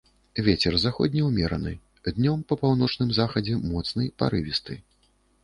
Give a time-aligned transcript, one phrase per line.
[0.45, 1.73] Вецер заходні ўмераны,
[2.17, 4.81] днём па паўночным захадзе моцны парывісты.